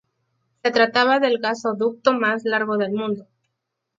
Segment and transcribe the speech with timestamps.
[0.63, 3.27] Se trataba del gasoducto mas largo del mundo.